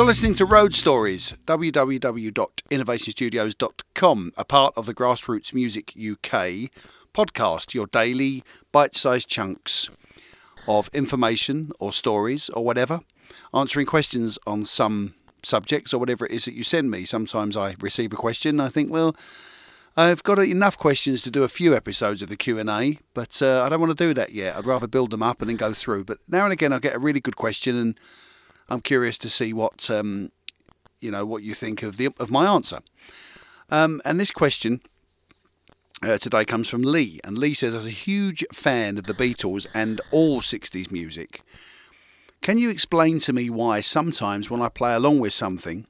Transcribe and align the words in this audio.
You're 0.00 0.06
listening 0.06 0.32
to 0.36 0.46
Road 0.46 0.72
Stories, 0.72 1.34
www.innovationstudios.com, 1.44 4.32
a 4.34 4.44
part 4.46 4.72
of 4.74 4.86
the 4.86 4.94
Grassroots 4.94 5.52
Music 5.52 5.90
UK 5.90 6.70
podcast, 7.12 7.74
your 7.74 7.86
daily 7.86 8.42
bite 8.72 8.94
sized 8.94 9.28
chunks 9.28 9.90
of 10.66 10.88
information 10.94 11.72
or 11.78 11.92
stories 11.92 12.48
or 12.48 12.64
whatever, 12.64 13.00
answering 13.52 13.84
questions 13.84 14.38
on 14.46 14.64
some 14.64 15.12
subjects 15.42 15.92
or 15.92 15.98
whatever 15.98 16.24
it 16.24 16.32
is 16.32 16.46
that 16.46 16.54
you 16.54 16.64
send 16.64 16.90
me. 16.90 17.04
Sometimes 17.04 17.54
I 17.54 17.74
receive 17.78 18.14
a 18.14 18.16
question, 18.16 18.58
I 18.58 18.70
think, 18.70 18.90
well, 18.90 19.14
I've 19.98 20.22
got 20.22 20.38
enough 20.38 20.78
questions 20.78 21.20
to 21.24 21.30
do 21.30 21.42
a 21.42 21.48
few 21.48 21.76
episodes 21.76 22.22
of 22.22 22.30
the 22.30 22.38
Q&A, 22.38 23.00
but 23.12 23.42
uh, 23.42 23.62
I 23.62 23.68
don't 23.68 23.80
want 23.80 23.98
to 23.98 24.06
do 24.06 24.14
that 24.14 24.32
yet. 24.32 24.56
I'd 24.56 24.64
rather 24.64 24.86
build 24.86 25.10
them 25.10 25.22
up 25.22 25.42
and 25.42 25.50
then 25.50 25.58
go 25.58 25.74
through. 25.74 26.04
But 26.04 26.20
now 26.26 26.44
and 26.44 26.54
again 26.54 26.72
I 26.72 26.78
get 26.78 26.94
a 26.94 26.98
really 26.98 27.20
good 27.20 27.36
question 27.36 27.76
and 27.76 28.00
I'm 28.70 28.80
curious 28.80 29.18
to 29.18 29.28
see 29.28 29.52
what 29.52 29.90
um, 29.90 30.30
you 31.00 31.10
know 31.10 31.26
what 31.26 31.42
you 31.42 31.54
think 31.54 31.82
of 31.82 31.96
the 31.96 32.10
of 32.18 32.30
my 32.30 32.46
answer. 32.46 32.80
Um, 33.68 34.00
and 34.04 34.18
this 34.18 34.30
question 34.30 34.80
uh, 36.02 36.18
today 36.18 36.44
comes 36.44 36.68
from 36.68 36.82
Lee, 36.82 37.20
and 37.24 37.36
Lee 37.36 37.54
says, 37.54 37.74
"As 37.74 37.86
a 37.86 37.90
huge 37.90 38.44
fan 38.52 38.96
of 38.96 39.04
the 39.04 39.14
Beatles 39.14 39.66
and 39.74 40.00
all 40.12 40.40
'60s 40.40 40.90
music, 40.90 41.42
can 42.40 42.58
you 42.58 42.70
explain 42.70 43.18
to 43.20 43.32
me 43.32 43.50
why 43.50 43.80
sometimes 43.80 44.48
when 44.48 44.62
I 44.62 44.68
play 44.68 44.94
along 44.94 45.18
with 45.18 45.32
something?" 45.32 45.86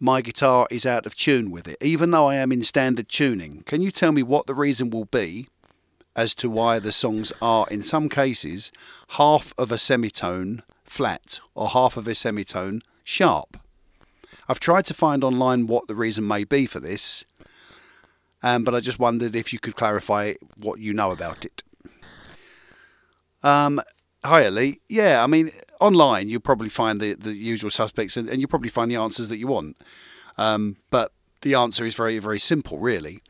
My 0.00 0.20
guitar 0.20 0.68
is 0.70 0.86
out 0.86 1.06
of 1.06 1.16
tune 1.16 1.50
with 1.50 1.66
it, 1.66 1.76
even 1.80 2.12
though 2.12 2.28
I 2.28 2.36
am 2.36 2.52
in 2.52 2.62
standard 2.62 3.08
tuning. 3.08 3.64
Can 3.66 3.82
you 3.82 3.90
tell 3.90 4.12
me 4.12 4.22
what 4.22 4.46
the 4.46 4.54
reason 4.54 4.90
will 4.90 5.06
be 5.06 5.48
as 6.14 6.36
to 6.36 6.48
why 6.48 6.78
the 6.78 6.92
songs 6.92 7.32
are, 7.42 7.66
in 7.68 7.82
some 7.82 8.08
cases, 8.08 8.70
half 9.08 9.52
of 9.58 9.72
a 9.72 9.78
semitone 9.78 10.62
flat 10.90 11.40
or 11.54 11.68
half 11.68 11.96
of 11.96 12.08
a 12.08 12.14
semitone 12.14 12.82
sharp. 13.04 13.58
I've 14.48 14.60
tried 14.60 14.86
to 14.86 14.94
find 14.94 15.22
online 15.22 15.66
what 15.66 15.88
the 15.88 15.94
reason 15.94 16.26
may 16.26 16.44
be 16.44 16.66
for 16.66 16.80
this, 16.80 17.24
um, 18.42 18.64
but 18.64 18.74
I 18.74 18.80
just 18.80 18.98
wondered 18.98 19.36
if 19.36 19.52
you 19.52 19.58
could 19.58 19.76
clarify 19.76 20.34
what 20.56 20.80
you 20.80 20.94
know 20.94 21.10
about 21.10 21.44
it. 21.44 21.62
Um, 23.42 23.80
hi, 24.24 24.46
Ali. 24.46 24.80
Yeah, 24.88 25.22
I 25.22 25.26
mean, 25.26 25.50
online 25.80 26.28
you'll 26.28 26.40
probably 26.40 26.68
find 26.68 27.00
the, 27.00 27.14
the 27.14 27.32
usual 27.32 27.70
suspects 27.70 28.16
and, 28.16 28.28
and 28.28 28.40
you'll 28.40 28.48
probably 28.48 28.70
find 28.70 28.90
the 28.90 28.96
answers 28.96 29.28
that 29.28 29.38
you 29.38 29.46
want. 29.46 29.76
Um, 30.36 30.76
but 30.90 31.12
the 31.42 31.54
answer 31.54 31.84
is 31.84 31.94
very, 31.94 32.18
very 32.18 32.38
simple, 32.38 32.78
really. 32.78 33.22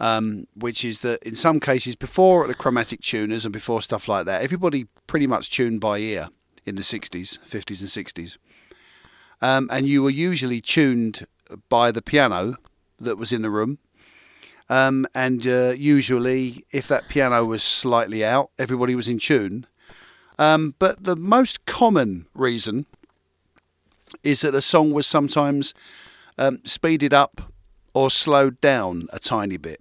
Um, 0.00 0.48
which 0.56 0.84
is 0.84 1.00
that 1.00 1.22
in 1.22 1.36
some 1.36 1.60
cases, 1.60 1.94
before 1.94 2.48
the 2.48 2.54
chromatic 2.54 3.02
tuners 3.02 3.44
and 3.44 3.52
before 3.52 3.80
stuff 3.82 4.08
like 4.08 4.26
that, 4.26 4.42
everybody 4.42 4.88
pretty 5.06 5.28
much 5.28 5.48
tuned 5.48 5.80
by 5.80 5.98
ear 5.98 6.28
in 6.64 6.76
the 6.76 6.82
60s, 6.82 7.38
50s, 7.40 7.80
and 7.80 8.06
60s. 8.06 8.36
Um, 9.40 9.68
and 9.72 9.88
you 9.88 10.02
were 10.02 10.10
usually 10.10 10.60
tuned 10.60 11.26
by 11.68 11.90
the 11.90 12.02
piano 12.02 12.56
that 13.00 13.18
was 13.18 13.32
in 13.32 13.42
the 13.42 13.50
room. 13.50 13.78
Um, 14.68 15.06
and 15.14 15.46
uh, 15.46 15.74
usually, 15.76 16.64
if 16.70 16.86
that 16.88 17.08
piano 17.08 17.44
was 17.44 17.62
slightly 17.62 18.24
out, 18.24 18.50
everybody 18.58 18.94
was 18.94 19.08
in 19.08 19.18
tune. 19.18 19.66
Um, 20.38 20.74
but 20.78 21.04
the 21.04 21.16
most 21.16 21.66
common 21.66 22.26
reason 22.34 22.86
is 24.22 24.40
that 24.42 24.54
a 24.54 24.62
song 24.62 24.92
was 24.92 25.06
sometimes 25.06 25.74
um, 26.38 26.60
speeded 26.64 27.12
up 27.12 27.52
or 27.94 28.10
slowed 28.10 28.60
down 28.60 29.08
a 29.12 29.18
tiny 29.18 29.56
bit. 29.56 29.80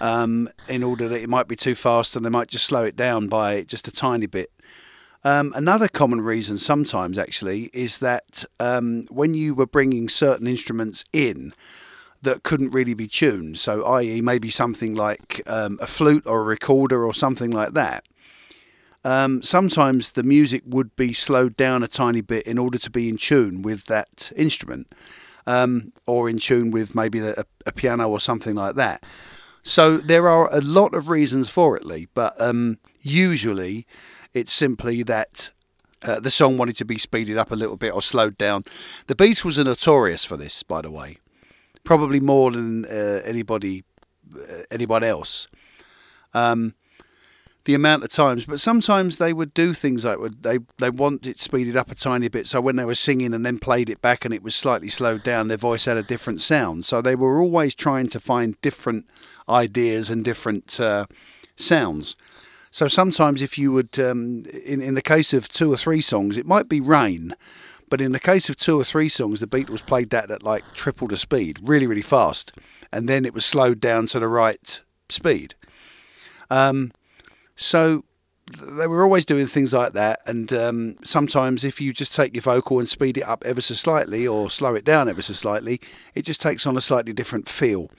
Um, 0.00 0.48
in 0.68 0.82
order 0.82 1.06
that 1.08 1.20
it 1.20 1.28
might 1.28 1.46
be 1.46 1.54
too 1.54 1.74
fast 1.74 2.16
and 2.16 2.24
they 2.24 2.30
might 2.30 2.48
just 2.48 2.64
slow 2.64 2.82
it 2.82 2.96
down 2.96 3.28
by 3.28 3.62
just 3.62 3.86
a 3.86 3.92
tiny 3.92 4.26
bit. 4.26 4.50
Um, 5.24 5.52
another 5.54 5.88
common 5.88 6.20
reason, 6.20 6.58
sometimes 6.58 7.16
actually, 7.16 7.70
is 7.72 7.98
that 7.98 8.44
um, 8.58 9.06
when 9.08 9.34
you 9.34 9.54
were 9.54 9.66
bringing 9.66 10.08
certain 10.08 10.46
instruments 10.46 11.04
in 11.12 11.52
that 12.22 12.42
couldn't 12.42 12.70
really 12.70 12.94
be 12.94 13.06
tuned, 13.06 13.58
so 13.58 13.84
i.e., 13.84 14.20
maybe 14.20 14.50
something 14.50 14.94
like 14.94 15.42
um, 15.46 15.78
a 15.80 15.86
flute 15.86 16.26
or 16.26 16.40
a 16.40 16.44
recorder 16.44 17.04
or 17.04 17.14
something 17.14 17.50
like 17.50 17.72
that, 17.72 18.04
um, 19.04 19.42
sometimes 19.42 20.12
the 20.12 20.22
music 20.22 20.62
would 20.66 20.94
be 20.96 21.12
slowed 21.12 21.56
down 21.56 21.82
a 21.82 21.88
tiny 21.88 22.20
bit 22.20 22.46
in 22.46 22.58
order 22.58 22.78
to 22.78 22.90
be 22.90 23.08
in 23.08 23.16
tune 23.16 23.62
with 23.62 23.86
that 23.86 24.32
instrument. 24.36 24.92
Um, 25.44 25.92
or 26.06 26.28
in 26.28 26.38
tune 26.38 26.70
with 26.70 26.94
maybe 26.94 27.18
a, 27.18 27.44
a, 27.66 27.72
piano 27.72 28.08
or 28.08 28.20
something 28.20 28.54
like 28.54 28.76
that. 28.76 29.02
So 29.64 29.96
there 29.96 30.28
are 30.28 30.48
a 30.54 30.60
lot 30.60 30.94
of 30.94 31.08
reasons 31.08 31.50
for 31.50 31.76
it, 31.76 31.84
Lee, 31.84 32.06
but 32.14 32.40
um, 32.40 32.78
usually 33.00 33.84
it's 34.34 34.52
simply 34.52 35.02
that 35.02 35.50
uh, 36.02 36.20
the 36.20 36.30
song 36.30 36.56
wanted 36.56 36.76
to 36.76 36.84
be 36.84 36.98
speeded 36.98 37.38
up 37.38 37.50
a 37.50 37.56
little 37.56 37.76
bit 37.76 37.92
or 37.92 38.02
slowed 38.02 38.36
down. 38.36 38.64
The 39.06 39.14
Beatles 39.14 39.58
are 39.58 39.64
notorious 39.64 40.24
for 40.24 40.36
this, 40.36 40.62
by 40.62 40.80
the 40.82 40.90
way, 40.90 41.18
probably 41.84 42.20
more 42.20 42.50
than 42.50 42.84
uh, 42.84 43.22
anybody, 43.24 43.84
uh, 44.36 44.62
anyone 44.70 45.04
else. 45.04 45.48
Um, 46.34 46.74
the 47.64 47.74
amount 47.74 48.02
of 48.02 48.10
times, 48.10 48.44
but 48.44 48.58
sometimes 48.58 49.18
they 49.18 49.32
would 49.32 49.54
do 49.54 49.72
things 49.72 50.04
like 50.04 50.18
they 50.40 50.58
they 50.78 50.90
want 50.90 51.26
it 51.26 51.38
speeded 51.38 51.76
up 51.76 51.90
a 51.92 51.94
tiny 51.94 52.28
bit. 52.28 52.48
So 52.48 52.60
when 52.60 52.74
they 52.74 52.84
were 52.84 52.96
singing 52.96 53.32
and 53.32 53.46
then 53.46 53.58
played 53.58 53.88
it 53.88 54.02
back 54.02 54.24
and 54.24 54.34
it 54.34 54.42
was 54.42 54.56
slightly 54.56 54.88
slowed 54.88 55.22
down, 55.22 55.46
their 55.46 55.56
voice 55.56 55.84
had 55.84 55.96
a 55.96 56.02
different 56.02 56.40
sound. 56.40 56.84
So 56.84 57.00
they 57.00 57.14
were 57.14 57.40
always 57.40 57.74
trying 57.74 58.08
to 58.08 58.20
find 58.20 58.60
different 58.62 59.06
ideas 59.48 60.10
and 60.10 60.24
different 60.24 60.80
uh, 60.80 61.06
sounds. 61.54 62.16
So 62.72 62.88
sometimes, 62.88 63.42
if 63.42 63.58
you 63.58 63.70
would, 63.70 64.00
um, 64.00 64.44
in 64.64 64.80
in 64.80 64.94
the 64.94 65.02
case 65.02 65.34
of 65.34 65.46
two 65.46 65.70
or 65.70 65.76
three 65.76 66.00
songs, 66.00 66.38
it 66.38 66.46
might 66.46 66.70
be 66.70 66.80
rain, 66.80 67.36
but 67.90 68.00
in 68.00 68.12
the 68.12 68.18
case 68.18 68.48
of 68.48 68.56
two 68.56 68.80
or 68.80 68.84
three 68.84 69.10
songs, 69.10 69.40
the 69.40 69.46
Beatles 69.46 69.84
played 69.86 70.08
that 70.10 70.30
at 70.30 70.42
like 70.42 70.64
triple 70.72 71.06
the 71.06 71.18
speed, 71.18 71.60
really 71.62 71.86
really 71.86 72.02
fast, 72.02 72.50
and 72.90 73.10
then 73.10 73.26
it 73.26 73.34
was 73.34 73.44
slowed 73.44 73.78
down 73.78 74.06
to 74.06 74.18
the 74.18 74.26
right 74.26 74.80
speed. 75.10 75.54
Um, 76.50 76.92
so 77.54 78.04
they 78.58 78.86
were 78.86 79.04
always 79.04 79.26
doing 79.26 79.44
things 79.44 79.74
like 79.74 79.92
that, 79.92 80.20
and 80.26 80.50
um, 80.54 80.96
sometimes 81.04 81.64
if 81.64 81.78
you 81.78 81.92
just 81.92 82.14
take 82.14 82.34
your 82.34 82.42
vocal 82.42 82.78
and 82.78 82.88
speed 82.88 83.18
it 83.18 83.28
up 83.28 83.44
ever 83.44 83.60
so 83.60 83.74
slightly 83.74 84.26
or 84.26 84.48
slow 84.48 84.74
it 84.74 84.84
down 84.86 85.10
ever 85.10 85.20
so 85.20 85.34
slightly, 85.34 85.78
it 86.14 86.22
just 86.22 86.40
takes 86.40 86.66
on 86.66 86.78
a 86.78 86.80
slightly 86.80 87.12
different 87.12 87.50
feel. 87.50 87.90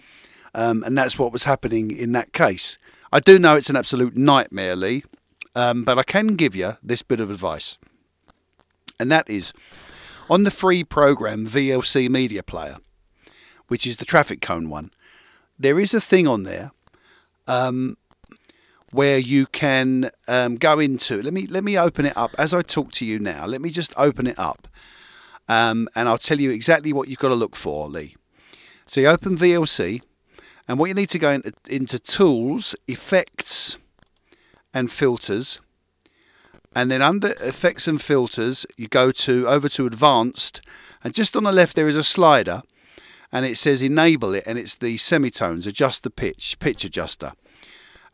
Um, 0.55 0.83
and 0.83 0.97
that's 0.97 1.19
what 1.19 1.31
was 1.31 1.43
happening 1.43 1.91
in 1.91 2.11
that 2.13 2.33
case. 2.33 2.79
I 3.13 3.19
do 3.19 3.37
know 3.37 3.55
it's 3.55 3.69
an 3.69 3.75
absolute 3.75 4.17
nightmare, 4.17 4.75
Lee, 4.75 5.03
um, 5.53 5.83
but 5.83 5.99
I 5.99 6.03
can 6.03 6.29
give 6.29 6.55
you 6.55 6.77
this 6.81 7.03
bit 7.03 7.19
of 7.19 7.29
advice. 7.29 7.77
And 8.99 9.11
that 9.11 9.29
is 9.29 9.53
on 10.31 10.45
the 10.45 10.49
free 10.49 10.83
program 10.83 11.45
VLC 11.45 12.09
Media 12.09 12.41
Player, 12.41 12.77
which 13.67 13.85
is 13.85 13.97
the 13.97 14.05
traffic 14.05 14.41
cone 14.41 14.67
one, 14.67 14.89
there 15.59 15.79
is 15.79 15.93
a 15.93 16.01
thing 16.01 16.27
on 16.27 16.41
there 16.41 16.71
um, 17.45 17.97
where 18.89 19.19
you 19.19 19.45
can 19.45 20.09
um, 20.27 20.55
go 20.55 20.79
into. 20.79 21.21
Let 21.21 21.33
me 21.33 21.45
let 21.45 21.63
me 21.63 21.77
open 21.77 22.07
it 22.07 22.17
up 22.17 22.31
as 22.39 22.51
I 22.51 22.63
talk 22.63 22.91
to 22.93 23.05
you 23.05 23.19
now. 23.19 23.45
Let 23.45 23.61
me 23.61 23.69
just 23.69 23.93
open 23.95 24.25
it 24.25 24.39
up, 24.39 24.67
um, 25.47 25.87
and 25.95 26.09
I'll 26.09 26.17
tell 26.17 26.39
you 26.39 26.49
exactly 26.49 26.91
what 26.91 27.09
you've 27.09 27.19
got 27.19 27.29
to 27.29 27.35
look 27.35 27.55
for, 27.55 27.87
Lee. 27.87 28.15
So 28.87 29.01
you 29.01 29.07
open 29.07 29.37
VLC, 29.37 30.01
and 30.67 30.79
what 30.79 30.87
you 30.87 30.93
need 30.93 31.09
to 31.09 31.19
go 31.19 31.31
into, 31.31 31.53
into 31.69 31.99
tools, 31.99 32.75
effects, 32.87 33.77
and 34.73 34.91
filters. 34.91 35.59
And 36.75 36.89
then 36.89 37.01
under 37.01 37.35
effects 37.39 37.87
and 37.87 38.01
filters, 38.01 38.65
you 38.77 38.87
go 38.87 39.11
to 39.11 39.47
over 39.47 39.69
to 39.69 39.85
advanced, 39.85 40.61
and 41.03 41.13
just 41.13 41.35
on 41.35 41.43
the 41.43 41.51
left 41.51 41.75
there 41.75 41.87
is 41.87 41.95
a 41.95 42.03
slider, 42.03 42.63
and 43.31 43.45
it 43.45 43.57
says 43.57 43.81
enable 43.81 44.33
it, 44.33 44.43
and 44.45 44.57
it's 44.57 44.75
the 44.75 44.97
semitones, 44.97 45.67
adjust 45.67 46.03
the 46.03 46.09
pitch, 46.09 46.57
pitch 46.59 46.83
adjuster, 46.83 47.33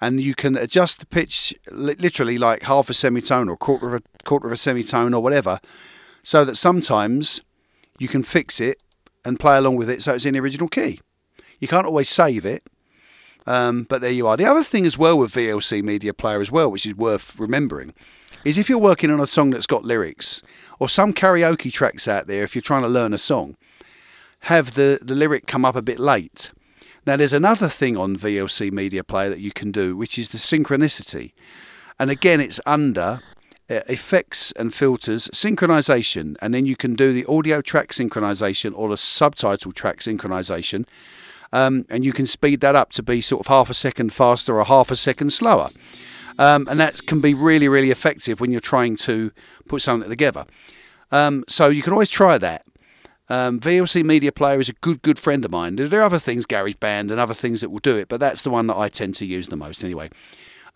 and 0.01 0.21
you 0.21 0.35
can 0.35 0.57
adjust 0.57 0.99
the 0.99 1.05
pitch 1.05 1.53
literally 1.71 2.37
like 2.37 2.63
half 2.63 2.89
a 2.89 2.93
semitone 2.93 3.49
or 3.49 3.55
quarter 3.55 3.95
of 3.95 4.01
a 4.01 4.23
quarter 4.23 4.47
of 4.47 4.53
a 4.53 4.57
semitone 4.57 5.13
or 5.13 5.21
whatever, 5.21 5.59
so 6.23 6.43
that 6.43 6.55
sometimes 6.55 7.41
you 7.97 8.07
can 8.07 8.23
fix 8.23 8.59
it 8.59 8.81
and 9.23 9.39
play 9.39 9.57
along 9.57 9.75
with 9.75 9.89
it 9.89 10.01
so 10.01 10.13
it's 10.13 10.25
in 10.25 10.33
the 10.33 10.39
original 10.39 10.67
key. 10.67 10.99
You 11.59 11.67
can't 11.67 11.85
always 11.85 12.09
save 12.09 12.45
it, 12.45 12.63
um, 13.45 13.83
but 13.89 14.01
there 14.01 14.11
you 14.11 14.27
are. 14.27 14.37
The 14.37 14.45
other 14.45 14.63
thing 14.63 14.85
as 14.85 14.97
well 14.97 15.17
with 15.17 15.33
VLC 15.33 15.83
Media 15.83 16.13
Player 16.13 16.41
as 16.41 16.51
well, 16.51 16.71
which 16.71 16.85
is 16.85 16.95
worth 16.95 17.37
remembering, 17.39 17.93
is 18.45 18.57
if 18.57 18.69
you're 18.69 18.77
working 18.77 19.11
on 19.11 19.19
a 19.19 19.27
song 19.27 19.49
that's 19.49 19.65
got 19.65 19.83
lyrics 19.83 20.41
or 20.79 20.87
some 20.87 21.13
karaoke 21.13 21.71
tracks 21.71 22.07
out 22.07 22.27
there, 22.27 22.43
if 22.43 22.55
you're 22.55 22.61
trying 22.61 22.83
to 22.83 22.87
learn 22.87 23.13
a 23.13 23.17
song, 23.17 23.57
have 24.41 24.75
the, 24.75 24.99
the 25.01 25.15
lyric 25.15 25.47
come 25.47 25.65
up 25.65 25.75
a 25.75 25.81
bit 25.81 25.99
late. 25.99 26.51
Now, 27.05 27.17
there's 27.17 27.33
another 27.33 27.67
thing 27.67 27.97
on 27.97 28.15
VLC 28.15 28.71
Media 28.71 29.03
Player 29.03 29.29
that 29.29 29.39
you 29.39 29.51
can 29.51 29.71
do, 29.71 29.97
which 29.97 30.17
is 30.17 30.29
the 30.29 30.37
synchronicity. 30.37 31.33
And 31.97 32.09
again, 32.09 32.39
it's 32.39 32.61
under 32.65 33.21
uh, 33.69 33.81
effects 33.87 34.51
and 34.53 34.73
filters, 34.73 35.27
synchronization, 35.29 36.35
and 36.41 36.53
then 36.53 36.65
you 36.65 36.75
can 36.75 36.95
do 36.95 37.11
the 37.13 37.25
audio 37.25 37.61
track 37.61 37.89
synchronization 37.89 38.73
or 38.75 38.89
the 38.89 38.97
subtitle 38.97 39.71
track 39.71 39.99
synchronization 39.99 40.85
um, 41.51 41.85
and 41.89 42.05
you 42.05 42.13
can 42.13 42.25
speed 42.25 42.61
that 42.61 42.75
up 42.75 42.91
to 42.93 43.03
be 43.03 43.21
sort 43.21 43.41
of 43.41 43.47
half 43.47 43.69
a 43.69 43.73
second 43.73 44.13
faster 44.13 44.57
or 44.59 44.65
half 44.65 44.91
a 44.91 44.95
second 44.95 45.31
slower. 45.31 45.69
Um, 46.37 46.67
and 46.69 46.79
that 46.79 47.05
can 47.05 47.19
be 47.19 47.33
really, 47.33 47.67
really 47.67 47.91
effective 47.91 48.39
when 48.39 48.51
you're 48.51 48.61
trying 48.61 48.95
to 48.97 49.31
put 49.67 49.81
something 49.81 50.09
together. 50.09 50.45
Um, 51.11 51.43
so 51.47 51.67
you 51.67 51.81
can 51.81 51.91
always 51.91 52.09
try 52.09 52.37
that. 52.37 52.65
Um, 53.27 53.59
VLC 53.59 54.03
Media 54.03 54.31
Player 54.31 54.59
is 54.59 54.69
a 54.69 54.73
good, 54.73 55.01
good 55.01 55.19
friend 55.19 55.45
of 55.45 55.51
mine. 55.51 55.75
There 55.75 55.99
are 55.99 56.03
other 56.03 56.17
things, 56.17 56.45
GarageBand, 56.45 57.11
and 57.11 57.19
other 57.19 57.33
things 57.33 57.61
that 57.61 57.69
will 57.69 57.79
do 57.79 57.95
it, 57.97 58.07
but 58.07 58.19
that's 58.19 58.41
the 58.41 58.49
one 58.49 58.67
that 58.67 58.77
I 58.77 58.89
tend 58.89 59.15
to 59.15 59.25
use 59.25 59.49
the 59.49 59.55
most 59.55 59.83
anyway. 59.83 60.09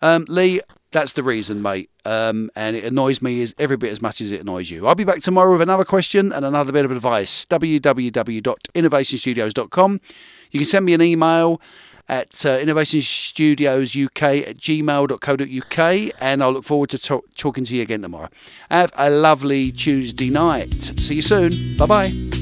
Um, 0.00 0.26
Lee, 0.28 0.60
that's 0.94 1.12
the 1.12 1.22
reason, 1.22 1.60
mate. 1.60 1.90
Um, 2.06 2.50
and 2.56 2.74
it 2.76 2.84
annoys 2.84 3.20
me 3.20 3.42
as 3.42 3.54
every 3.58 3.76
bit 3.76 3.90
as 3.92 4.00
much 4.00 4.20
as 4.20 4.30
it 4.32 4.40
annoys 4.40 4.70
you. 4.70 4.86
I'll 4.86 4.94
be 4.94 5.04
back 5.04 5.20
tomorrow 5.20 5.52
with 5.52 5.60
another 5.60 5.84
question 5.84 6.32
and 6.32 6.44
another 6.44 6.72
bit 6.72 6.84
of 6.86 6.90
advice. 6.92 7.44
www.innovationstudios.com. 7.46 10.00
You 10.50 10.60
can 10.60 10.66
send 10.66 10.84
me 10.86 10.94
an 10.94 11.02
email 11.02 11.60
at 12.08 12.46
uh, 12.46 12.58
innovationstudiosuk 12.58 14.46
at 14.48 14.56
gmail.co.uk 14.56 16.12
and 16.20 16.42
I'll 16.42 16.52
look 16.52 16.64
forward 16.64 16.90
to 16.90 16.98
talk- 16.98 17.26
talking 17.34 17.64
to 17.64 17.74
you 17.74 17.82
again 17.82 18.02
tomorrow. 18.02 18.28
Have 18.70 18.92
a 18.96 19.10
lovely 19.10 19.72
Tuesday 19.72 20.30
night. 20.30 20.72
See 20.74 21.16
you 21.16 21.22
soon. 21.22 21.52
Bye 21.76 21.86
bye. 21.86 22.33